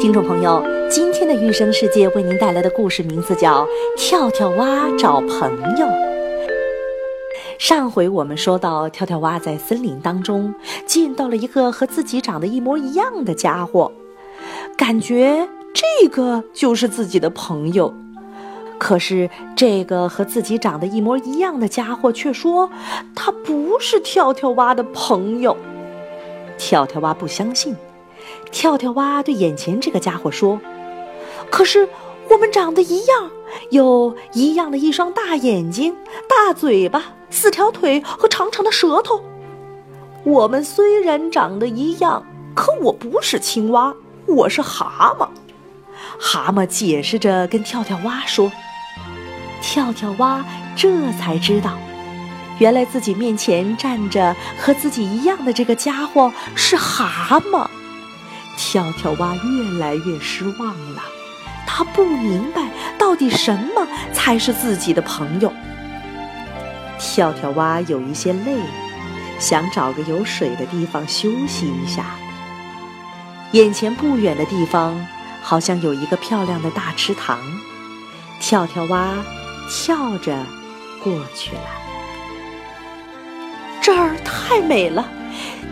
[0.00, 3.64] 听众朋友，今天的育生世界为您带来的故事名字叫
[3.96, 5.86] 《跳跳蛙找朋友》。
[7.58, 10.52] 上回我们说到，跳跳蛙在森林当中
[10.84, 13.92] 见到了一个和自己长得一模一样的家伙，
[14.76, 17.94] 感觉这个就是自己的朋友。
[18.78, 22.68] 可是这个和自己长得一模一样的家伙却说
[23.14, 25.56] 他不是跳跳蛙的朋友。
[26.56, 27.76] 跳跳蛙不相信。
[28.50, 30.60] 跳跳蛙对眼前这个家伙说
[31.50, 31.88] ：“可是
[32.28, 33.30] 我们长得一样，
[33.70, 35.96] 有一样的一双大眼睛、
[36.28, 39.22] 大嘴巴、四条腿和长长的舌头。
[40.24, 43.94] 我们虽然长得一样，可我不是青蛙，
[44.26, 45.28] 我是蛤蟆。”
[46.18, 48.50] 蛤蟆解释着跟跳跳蛙说
[49.62, 51.72] ：“跳跳蛙这才知道，
[52.58, 57.68] 原来自己面前站着和自己一样的这个家伙是蛤蟆。”
[58.58, 61.00] 跳跳蛙越来越失望了，
[61.64, 65.52] 他不明白到底什么才是自己的朋友。
[66.98, 68.58] 跳跳蛙有一些累，
[69.38, 72.04] 想找个有水的地方休息一下。
[73.52, 75.06] 眼前不远的地方
[75.40, 77.38] 好像有一个漂亮的大池塘，
[78.40, 79.14] 跳跳蛙
[79.70, 80.36] 跳着
[81.02, 81.62] 过去了。
[83.80, 85.08] 这儿太美了，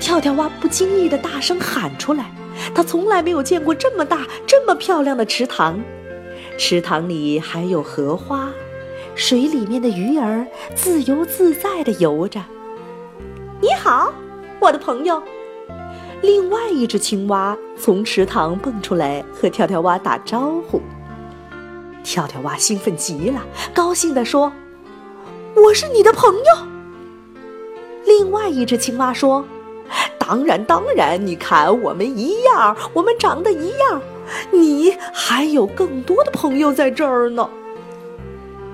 [0.00, 2.26] 跳跳蛙不经意的大声喊出来。
[2.74, 5.80] 他从来没有见过这么大、这么漂亮的池塘，
[6.58, 8.50] 池塘里还有荷花，
[9.14, 12.40] 水里面的鱼儿自由自在地游着。
[13.60, 14.12] 你好，
[14.60, 15.22] 我的朋友。
[16.20, 20.80] 另外一只青蛙从池塘蹦出来，和跳跳蛙打招呼。
[22.04, 23.42] 跳跳蛙兴奋极了，
[23.74, 24.52] 高兴地说
[25.56, 26.66] ：“我是你的朋友。”
[28.06, 29.44] 另外一只青蛙说。
[30.18, 34.00] 当然，当然，你看，我们一样，我们长得一样，
[34.50, 37.50] 你还有更多的朋友在这儿呢。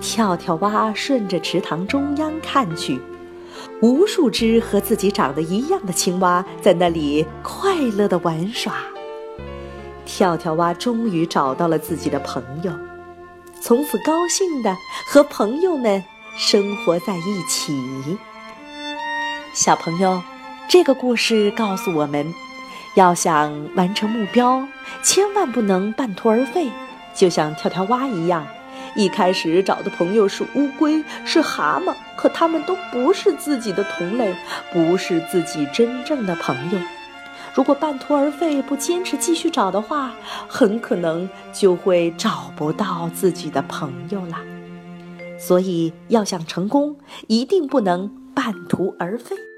[0.00, 3.00] 跳跳蛙顺着池塘中央看去，
[3.82, 8.74] 无数只和自己长得一样的青蛙在那里快乐地玩耍。
[10.06, 12.72] 跳跳蛙终于找到了自己的朋友，
[13.60, 14.74] 从此高兴的
[15.06, 16.02] 和朋友们
[16.36, 17.76] 生活在一起。
[19.52, 20.22] 小朋友。
[20.68, 22.32] 这个故事告诉我们，
[22.94, 24.66] 要想完成目标，
[25.02, 26.70] 千万不能半途而废。
[27.14, 28.46] 就像跳跳蛙一样，
[28.96, 34.34] 一开始找的朋友是乌龟，是蛤蟆，可他们都不是自己的同类，
[34.72, 36.78] 不是自己真正的朋友。
[37.52, 40.12] 如果半途而废，不坚持继续找的话，
[40.48, 44.38] 很可能就会找不到自己的朋友了。
[45.38, 46.96] 所以，要想成功，
[47.26, 49.51] 一定不能半途而废。